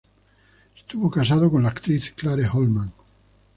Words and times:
Estuvo 0.75 1.11
casado 1.11 1.51
con 1.51 1.61
la 1.61 1.69
actriz 1.69 2.09
Clare 2.13 2.47
Holman. 2.51 2.91